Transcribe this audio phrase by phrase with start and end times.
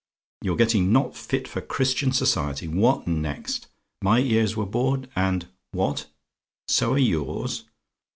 [0.41, 2.67] You're getting not fit for Christian society.
[2.67, 3.67] What next?
[4.03, 6.07] My ears were bored and What?
[6.67, 7.65] "SO ARE YOURS?